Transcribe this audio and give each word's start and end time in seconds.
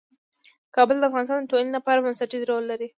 کابل 0.75 0.95
د 0.99 1.03
افغانستان 1.09 1.39
د 1.41 1.47
ټولنې 1.51 1.71
لپاره 1.77 2.03
بنسټيز 2.05 2.41
رول 2.49 2.63
لري. 2.71 2.87